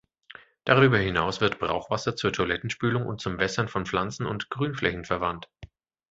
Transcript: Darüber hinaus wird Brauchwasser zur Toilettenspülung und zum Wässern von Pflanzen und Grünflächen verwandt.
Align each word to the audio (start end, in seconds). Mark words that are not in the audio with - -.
Darüber 0.65 0.97
hinaus 0.97 1.41
wird 1.41 1.59
Brauchwasser 1.59 2.15
zur 2.15 2.33
Toilettenspülung 2.33 3.05
und 3.05 3.21
zum 3.21 3.37
Wässern 3.37 3.67
von 3.67 3.85
Pflanzen 3.85 4.25
und 4.25 4.49
Grünflächen 4.49 5.05
verwandt. 5.05 5.47